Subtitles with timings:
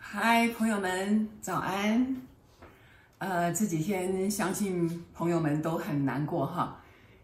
[0.00, 2.16] 嗨，朋友们，早安。
[3.18, 6.78] 呃，这几天相信朋友们都很难过哈，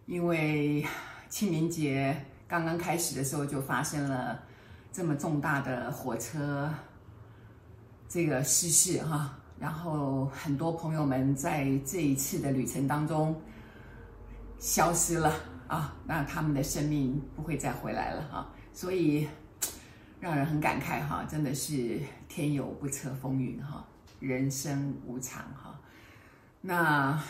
[0.06, 0.86] 因为
[1.28, 2.16] 清明节
[2.48, 4.40] 刚刚开始的时候就发生了
[4.90, 6.70] 这么重大的火车
[8.08, 13.38] 这个失事哈，然后很多朋友们在这一次的旅程当中
[14.62, 15.34] 消失了
[15.66, 19.26] 啊，那他们的生命不会再回来了哈，所以
[20.20, 21.98] 让人很感慨哈，真的是
[22.28, 23.84] 天有不测风云哈，
[24.20, 25.78] 人生无常哈，
[26.60, 27.20] 那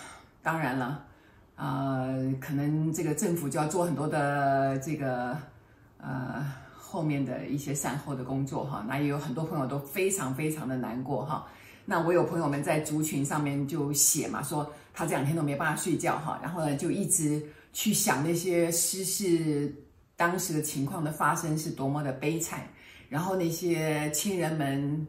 [0.43, 1.07] 当然了。
[1.55, 5.37] 呃，可能这个政府就要做很多的这个
[5.99, 6.45] 呃
[6.77, 8.85] 后面的一些善后的工作哈。
[8.87, 11.47] 那也有很多朋友都非常非常的难过哈。
[11.93, 19.71] 那我有朋友们在族群上面就写嘛，说他这两天都没办法睡觉哈，然后呢就一直去想那些失事
[20.17, 22.67] 当时的情况的发生是多么的悲惨，
[23.11, 25.07] 然后那些亲人们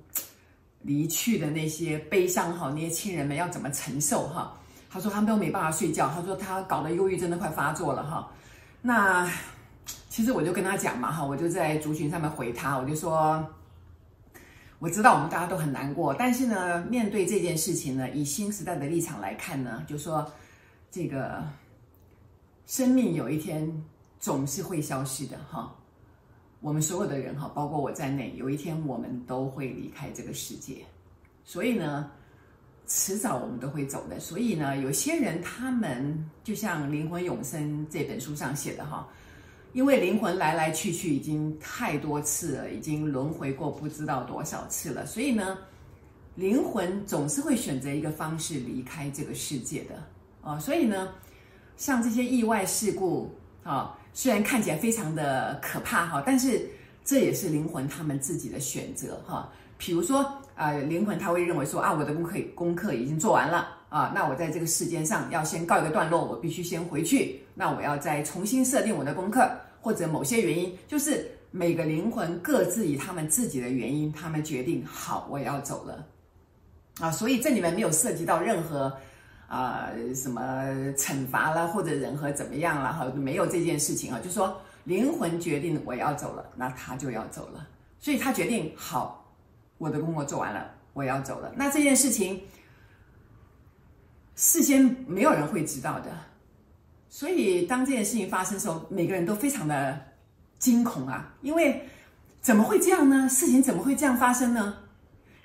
[0.81, 4.53] 离去的那些悲伤哈，那些亲人们要怎么承受哈。
[4.90, 8.30] 他说他们都没办法睡觉，他说他搞得忧郁症都快发作了哈。
[8.81, 9.31] 那
[10.09, 13.42] 其实我就跟他讲嘛哈，我就在族群上面回他，我就说
[14.84, 20.30] 我知道我们大家都很难过，但是呢，面对这件事情呢，以新时代的立场来看呢，就说
[20.92, 21.42] 这个
[22.66, 23.66] 生命有一天
[24.20, 25.73] 总是会消失的哈。
[26.59, 30.80] 我们所有的人哈，包括我在内，有一天我们都会离开这个世界，
[31.45, 32.12] 所以呢。
[32.86, 39.08] 迟早我们都会走的，所以呢，有些人他们就像《灵魂永生》这本书上写的哈，
[39.73, 45.57] 因为灵魂来来去去已经太多次了，已经轮回过不知道多少次了，所以呢，
[46.35, 49.95] 灵魂总是会选择一个方式离开这个世界的
[50.41, 50.59] 啊。
[50.59, 51.09] 所以呢，
[51.75, 56.69] 像这些意外事故啊，虽然看起来非常的可怕哈，但是
[57.03, 59.51] 这也是灵魂他们自己的选择哈。
[59.78, 69.50] 比如说，啊、灵魂他会认为说，啊，我的功课功课已经做完了啊，那我在这个世间上要先告一个段落，我必须先回去，那我要再重新设定我的功课，
[69.81, 76.06] 或者某些原因，就是每个灵魂各自以他们自己的原因，他们决定好，我要走了，
[77.00, 78.96] 啊，所以这里面没有涉及到任何
[79.47, 80.42] 啊、什么
[80.96, 87.68] 惩罚啦，或者人和怎么样啦，哈，没有这件事情啊，就说灵魂决定我要走了，那他就要走了，
[88.00, 89.22] 所以他决定好。
[89.83, 91.51] 我的工作做完了，我要走了。
[91.57, 92.41] 那这件事情
[94.33, 96.09] 事先没有人会知道的，
[97.09, 99.99] 所以当这件事情发生的时候，每个人都非常的
[100.57, 101.35] 惊恐啊！
[101.41, 101.85] 因为
[102.39, 103.27] 怎么会这样呢？
[103.27, 104.77] 事情怎么会这样发生呢？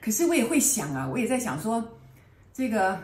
[0.01, 1.85] 可是我也会想啊，我也在想说，
[2.55, 2.97] 这个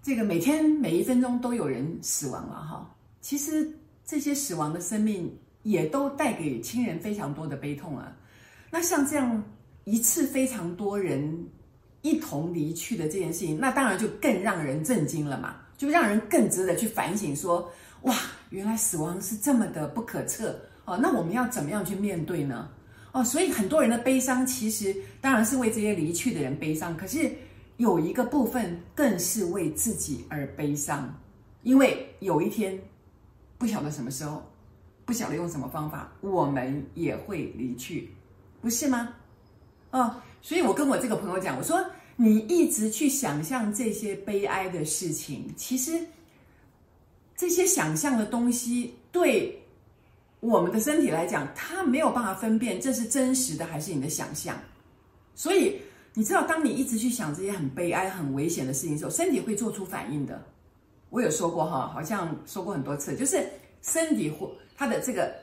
[0.00, 2.94] 这个每天每一分钟都有人死亡了哈。
[3.20, 3.68] 其实
[4.04, 8.16] 这些死亡的生命也都带给亲人非常多的悲痛啊。
[8.70, 9.42] 那像这样。
[9.84, 11.46] 一次非常多人
[12.02, 17.70] 一同离去的这件事情，那当然就更让人震惊了嘛，就让人更值得去反省说，
[18.02, 18.14] 哇，
[18.50, 22.68] 原来死亡是这么的不可测哦，那我们要怎么样去面对呢？
[23.12, 27.30] 哦，所以很多人的悲伤其实当然是为这些离去的人悲伤，可是
[27.76, 31.12] 有一个部分更是为自己而悲伤，
[31.62, 32.78] 因为有一天
[33.58, 34.42] 不晓得什么时候，
[35.04, 38.10] 不晓得用什么方法，我们也会离去，
[38.60, 39.14] 不是吗？
[39.92, 41.84] 哦，所以我跟我这个朋友讲，我说
[42.16, 45.92] 你一直去想象这些悲哀的事情，其实
[47.36, 49.56] 这些想象的东西对
[50.40, 54.58] 我们的身体来讲，它没有办法分辨这是真实的还是你的想象。
[55.34, 55.78] 所以
[56.14, 60.42] 你知道，当你一直去想这些很悲哀、很危险的事情的时候，身体会做出反应的。
[61.10, 63.46] 我有说过哈，好像说过很多次，就是
[63.82, 65.34] 身体会它的这个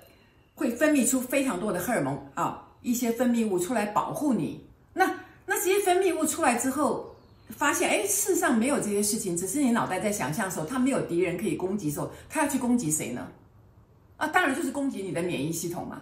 [0.56, 2.66] 会分泌出非常多的荷尔蒙啊。
[2.82, 4.64] 一些分泌物出来保护你，
[4.94, 5.06] 那
[5.46, 7.14] 那这些分泌物出来之后，
[7.50, 13.28] 发现哎，世上没有这些事情，只是你脑袋在想象的时候，他没有敌人可以攻击的时候，他要去攻击谁呢？
[14.18, 16.02] 啊，当然就是攻击你的免疫系统嘛。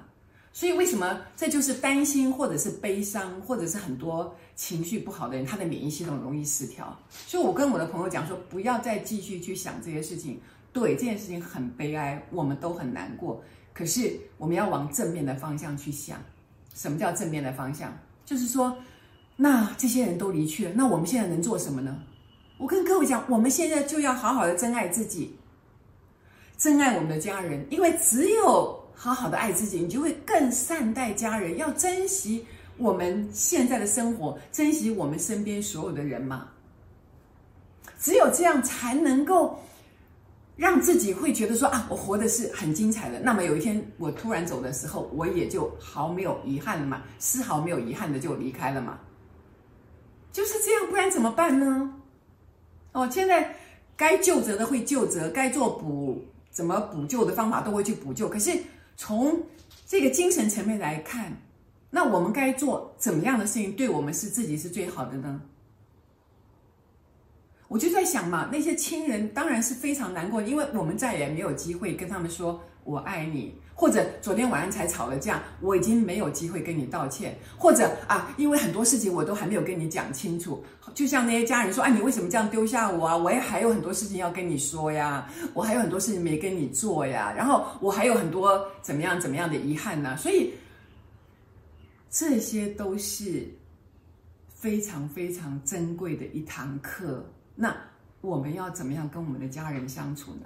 [0.53, 6.97] 所以为什么这就是担心或者是悲伤或者是很多情绪不好的人，他的免疫系统容易失调。
[7.27, 10.39] 所以我跟我的朋友讲说，不要再继续去想这些事情，
[10.73, 13.39] 对，这件事情很悲哀，我们都很难过。
[13.71, 16.19] 可是我们要往正面的方向去想。
[16.77, 17.91] 什么叫正面的方向？
[18.23, 18.77] 就是说，
[19.35, 21.97] 那这些人都离去了，那我们现在能做什么呢？
[22.59, 25.35] 我跟各位讲，我们现在就要好好的珍爱自己，
[26.55, 32.45] 珍爱我们的家人，因为只有好好的爱自己，你就会更善待家人，要珍惜
[32.77, 36.49] 我们现在的生活，珍惜我们身边所有的人嘛。
[37.99, 39.59] 只有这样才能够
[40.57, 43.19] 让自己会觉得说啊，我活的是很精彩的。
[43.19, 48.99] 那么有一天我突然走的时候，我也就毫没有遗憾了嘛，丝毫没有遗憾的就离开了嘛。
[50.33, 51.93] 就是这样，不然怎么办呢？
[52.91, 53.55] 哦，现在
[53.95, 58.27] 该救责的会救责，该做补怎么补救的方法都会去补救。
[58.27, 58.51] 可是
[58.95, 59.39] 从
[59.85, 61.31] 这个精神层面来看，
[61.91, 65.39] 那我们该做怎么样的事情，对我们是自己是最好的呢？
[67.67, 83.17] 我就在想嘛，那些亲人当然是非常难过，因为我们再也没有机会跟他们说“我爱你”，或者昨天晚上才吵了架，我已经没有机会跟你道歉，或者啊，因为很多事情我都还没有跟你讲清楚，就像那些家人说：“啊，你为什么这样丢下我啊？
[83.17, 90.53] 我也还有很多事情要跟你说呀，我还有很多事情没跟你做呀，然后我还有很多怎么样怎么样的遗憾呢？”所以
[92.09, 93.45] 这些都是
[94.47, 97.25] 非常非常珍贵的一堂课。
[97.59, 97.75] 那
[98.21, 100.45] 我们要怎么样跟我们的家人相处呢？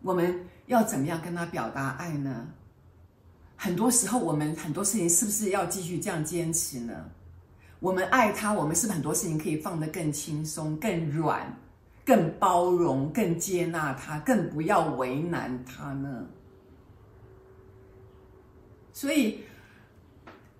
[0.00, 0.34] 我们
[0.66, 2.48] 要怎么样跟他表达爱呢？
[3.54, 7.10] 很多时候，我们很多事情是不是要继续这样坚持呢？
[7.80, 11.54] 我们爱他，我们是不是很多事情可以放得更轻松、更软、
[12.02, 16.26] 更包容、更接纳他，更不要为难他呢？
[18.94, 19.40] 所以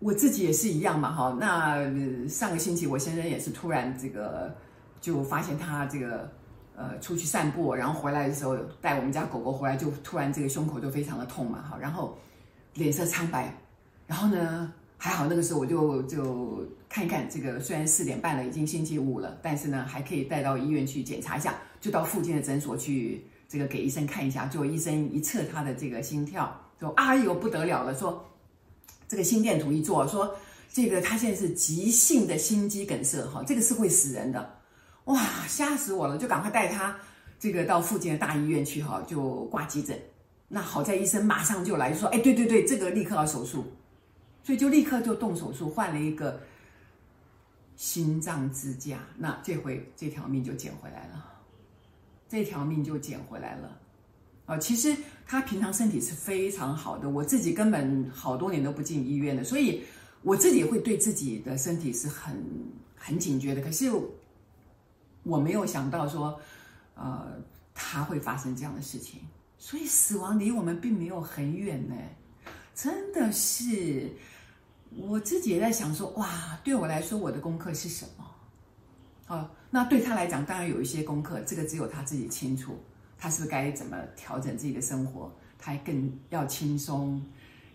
[0.00, 1.36] 我自己也是一样嘛，哈。
[1.40, 1.82] 那
[2.28, 4.54] 上个星期，我先生也是突然这个。
[5.04, 6.32] 就发现他这个，
[6.74, 12.16] 呃，出去散步，然后回来的时候带我们家狗狗回来，就突然这个胸口就非常的痛嘛，哈，然后
[12.72, 13.54] 脸色苍白，
[14.06, 26.50] 然后呢，还好那个时候我就就看一看这个，虽然四点半了，已经星期五了，但是呢还可以带到医院去检查一下，就到附近的诊所去这个给医生看一下，就医生一测他的这个心跳，
[26.80, 28.24] 说哎呦不得了了，说
[29.06, 30.34] 这个心电图一做，说
[30.72, 34.63] 这个他现在是急性的心肌梗塞，哈，这个是会死人的。
[35.04, 36.16] 哇，吓死我了！
[36.16, 36.96] 就赶快带他
[37.38, 40.00] 这个到附近的大医院去哈，就挂急诊。
[40.48, 43.66] 那好在医生马上就来说，哎，对对对，这个立刻要手术，
[44.42, 46.40] 所以就立刻就动手术，换了一个
[47.76, 48.98] 心脏支架。
[49.18, 51.22] 那这回这条命就捡回来了，
[52.26, 53.78] 这条命就捡回来了。
[54.46, 54.96] 啊，其实
[55.26, 59.82] 他平常身体是非常好的，我自己根本好多年都不进医院的，所以
[60.22, 62.34] 我自己会对自己的身体是很
[62.96, 63.60] 很警觉的。
[63.60, 63.90] 可是。
[65.24, 66.38] 我没有想到说，
[66.94, 67.26] 呃，
[67.74, 69.20] 他会发生这样的事情，
[69.58, 71.94] 所以死亡离我们并没有很远呢，
[72.74, 74.08] 真的是，
[74.96, 78.24] 我自己也在想说，哇，对我来说，我的功课是什么？
[79.26, 82.78] 好，那对他来讲，当然有一些功课，这个只有他自己清楚，
[83.16, 87.24] 他是该怎么调整自己的生活，他更要轻松，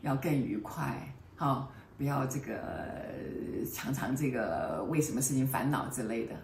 [0.02, 3.10] 要更愉快，好，不要这个
[3.74, 6.36] 常常这个为什么事情烦恼之类的。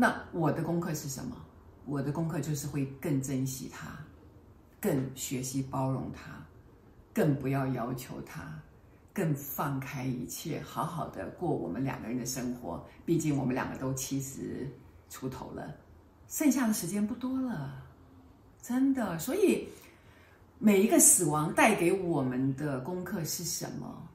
[0.00, 1.36] 那我的功课是什么？
[1.84, 3.98] 我的功课就是会更珍惜他，
[4.80, 6.42] 更学习包容他，
[7.12, 8.58] 更不要要求他，
[9.12, 12.82] 更放开一切，好好的过我们两个人的生活。
[13.04, 14.66] 毕竟我们两个都七十
[15.10, 15.76] 出头了，
[16.28, 17.84] 剩下的时间不多了，
[18.62, 19.18] 真的。
[19.18, 19.68] 所以
[20.58, 24.08] 每一个死亡带给我们的功课是什么？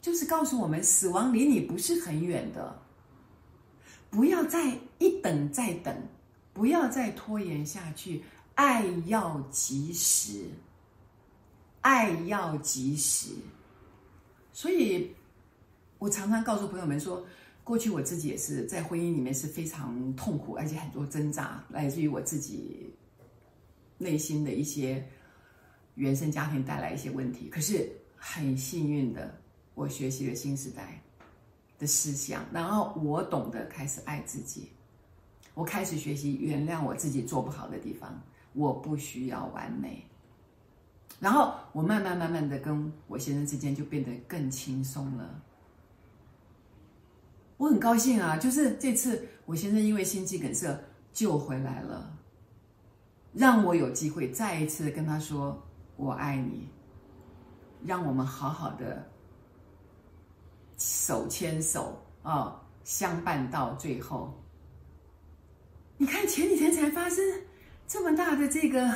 [0.00, 2.74] 就是告诉我们，死亡离你不是很远的。
[4.08, 5.94] 不要再一等再等，
[6.52, 8.22] 不要再拖延下去。
[8.54, 10.44] 爱要及时，
[11.82, 13.30] 爱要及时。
[14.52, 15.14] 所以，
[15.98, 17.26] 我常常告诉朋友们说，
[17.62, 22.94] 过去我自己也是在婚姻里面是非常痛苦，而且很多挣扎，来自于我自己
[23.98, 25.06] 内心的一些
[25.96, 27.48] 原生家庭带来一些问题。
[27.50, 29.38] 可是很幸运的，
[29.74, 31.00] 我学习了新时代。
[31.78, 34.70] 的思想，然后我懂得开始爱自己，
[35.56, 38.14] 我开始学习原谅我自己做不好的地方，
[38.52, 40.04] 我不需要完美。
[41.18, 45.42] 然后我慢慢慢慢的跟我先生之间就变得更轻松了。
[47.56, 50.78] 我很高兴啊，就是这次我先生因为心肌梗塞
[51.10, 52.14] 救回来了，
[53.32, 55.58] 让我有机会再一次跟他说
[55.96, 56.68] 我爱你，
[57.82, 59.02] 让我们好好的。
[60.76, 64.34] 手牵手啊、相伴到最后。
[65.98, 67.24] 你看前几天才发生
[67.88, 68.92] 这么大的这个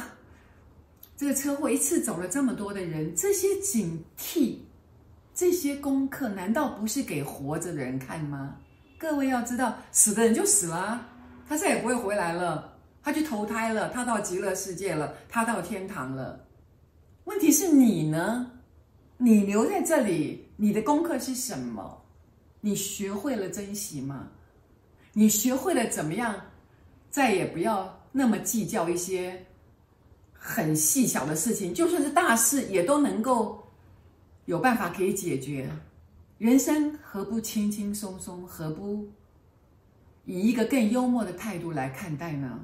[1.16, 4.57] 这个车祸，一次走了这么多的人，这些警惕，
[5.35, 8.57] 这些功课，难道不是给活着的人看吗？
[8.99, 11.07] 各位要知道，死的人就死了，
[11.49, 16.47] 他再也不会回来了，他去投胎了，他到极乐世界了，他到天堂了。
[17.25, 18.50] 问题是你呢？
[19.16, 20.47] 你留在这里。
[20.57, 22.02] 你的功课是什么？
[22.61, 24.28] 你学会了珍惜吗？
[25.14, 26.38] 你学会了怎么样，
[27.11, 29.45] 再也不要那么计较一些
[30.33, 33.62] 很细小的事情，就算是大事，也都能够
[34.47, 35.69] 有办法可以解决。
[36.38, 38.47] 人生何不轻轻松松？
[38.47, 39.07] 何不
[40.25, 42.59] 以一个更幽默的态度来看待呢？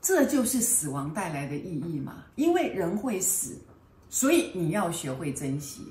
[0.00, 2.24] 这就是死亡带来的意义嘛。
[2.36, 3.58] 因为人会死，
[4.08, 5.82] 所以你要学会珍惜。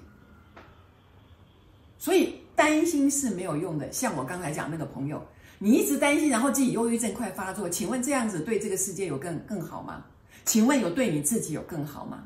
[2.00, 3.92] 所以担心是没有用的。
[3.92, 5.24] 像我刚才讲那个朋友，
[5.60, 10.06] 你一直担心，然后自己忧郁症快发作，请问这样子对这个世界有更更好吗？
[10.46, 12.24] 请问有对你自己有更好吗？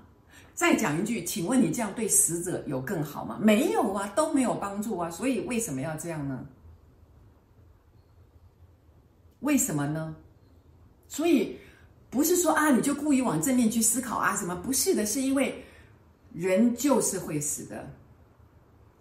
[0.53, 3.39] 再讲一句，请问你这样对死者有更好吗？
[3.41, 5.09] 没有啊，都没有帮助啊。
[5.09, 6.45] 所以为什么要这样呢？
[9.39, 10.15] 为什么呢？
[11.07, 11.57] 所以
[12.11, 14.55] 不是说啊，你就故意往正面去思考啊什么？
[14.57, 15.63] 不是的，是因为
[16.33, 17.89] 人就是会死的，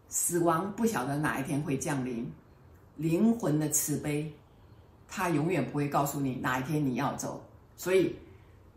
[0.09, 2.27] 死亡不晓得哪一天会降临，
[3.01, 4.33] 灵魂的慈悲，
[5.09, 7.43] 他永远不会告诉你哪一天你要走，
[7.77, 8.15] 所以。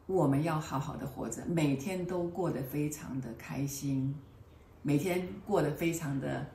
[0.05, 4.13] 我们要好好的活着，每天都过得非常的开心，
[4.81, 6.45] 每天过得非常的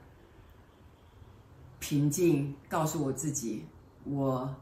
[1.78, 2.54] 平静。
[2.68, 3.64] 告诉我自己，
[4.04, 4.54] 我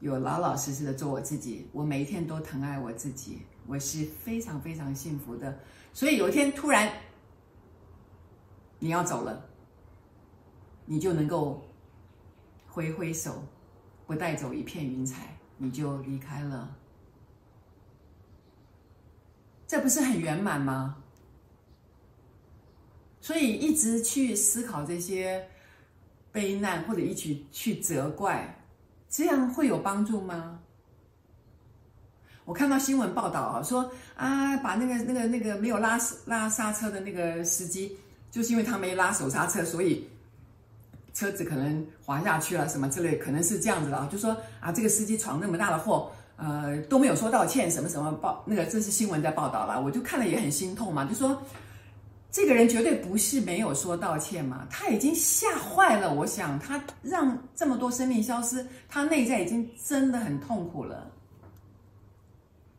[0.00, 5.58] 有老老实实的做我自己，我每一天都疼爱我自己，我是非常非常幸福的。
[5.92, 6.90] 所以有一天突然
[8.78, 9.44] 你要走了，
[10.86, 11.62] 你就能够
[12.70, 13.42] 挥挥手，
[14.06, 16.76] 不带走一片云彩，你就离开了。
[19.66, 20.96] 这不是很圆满吗？
[23.20, 25.46] 所以一直去思考这些
[26.32, 28.64] 悲难，或者一起去责怪，
[29.08, 30.58] 这样会有帮助吗？
[32.44, 37.96] 我看到新闻报道啊，说啊，把那个那个那个没有拉拉刹车的那个司机，
[38.30, 40.08] 就是因为他没拉手刹车，所以
[41.20, 44.08] 车子可能滑下去了，什么之类，可能是这样子的啊。
[44.10, 46.10] 就说啊，这个司机闯那么大的祸。
[46.42, 51.04] 呃，都没有说道歉，什么什么报那个，这是新闻在报道了，我就看了也很心痛嘛。
[51.04, 51.38] 就说
[52.30, 56.14] 这个人绝对不是没有说道歉嘛，他已经吓坏了。
[56.14, 61.12] 我想他让这么多生命消失，他内在已经真的很痛苦了。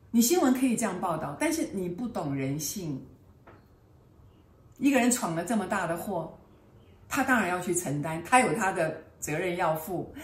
[0.10, 3.00] 你新闻可以这样报道，但是你不懂人性。
[4.80, 6.36] 一个人闯了这么大的祸，
[7.12, 10.16] 他当然要去承担，他有他的责任要负。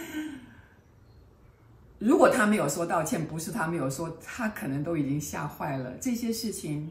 [1.99, 5.91] 如果他没有说道歉，不是他没有说，他可能都已经吓坏了。
[5.97, 6.89] 这些事情，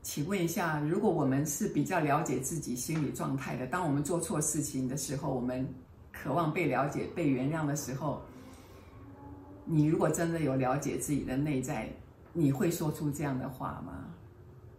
[0.00, 5.66] 请问一下，如果我们是比较了解自己心理状态的，当我们做错事情的时候，我们
[6.12, 8.22] 渴望被了解、被原谅的时候，
[9.64, 11.88] 你如果真的有了解自己的内在，
[12.32, 14.04] 你会说出这样的话吗？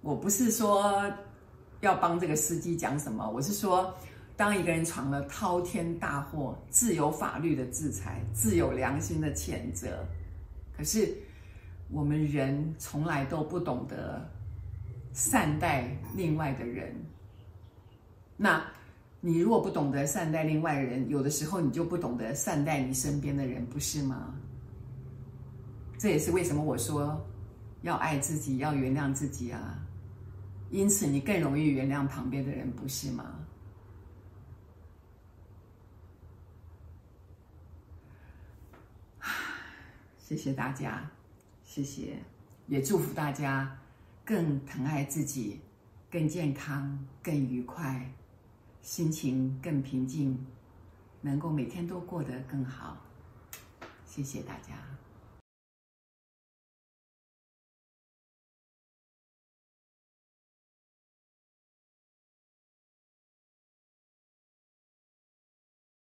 [0.01, 1.03] 我不是说
[1.81, 3.93] 要帮这个司机讲什么，我是说。
[4.37, 10.05] 当一个人闯了滔天大祸，自有法律的制裁，自有良心的谴责。
[10.75, 11.15] 可是
[11.89, 14.29] 我们人从来都不懂得
[15.13, 16.93] 善待另外的人。
[18.35, 18.61] 那
[19.21, 24.35] 你如果不懂得善待另外的人，有的时候你就不懂得善待你身边的人，不是吗？
[25.97, 27.25] 这也是为什么我说
[27.83, 29.79] 要爱自己，要原谅自己啊。
[30.71, 33.39] 因此，你更容易原谅旁边的人，不是吗？
[40.17, 41.09] 谢谢大家，
[41.63, 42.17] 谢谢，
[42.67, 43.77] 也祝福大家
[44.25, 45.61] 更疼爱自己，
[46.09, 48.11] 更健康，更愉快，
[48.81, 50.43] 心情更平静，
[51.21, 52.97] 能够每天都过得更好。
[54.03, 54.73] 谢谢大家。